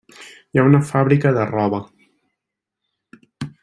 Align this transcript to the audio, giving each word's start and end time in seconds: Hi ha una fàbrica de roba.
Hi 0.53 0.61
ha 0.61 0.63
una 0.69 0.79
fàbrica 0.93 1.35
de 1.37 1.45
roba. 1.51 1.83